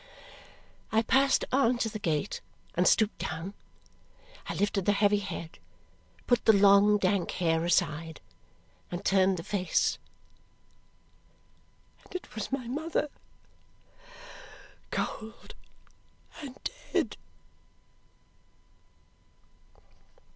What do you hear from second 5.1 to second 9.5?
head, put the long dank hair aside, and turned the